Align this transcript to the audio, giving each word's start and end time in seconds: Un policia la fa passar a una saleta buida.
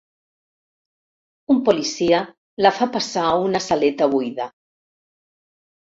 Un 1.55 1.59
policia 1.67 2.23
la 2.67 2.73
fa 2.79 2.89
passar 2.97 3.27
a 3.35 3.39
una 3.49 3.65
saleta 3.67 4.09
buida. 4.15 4.49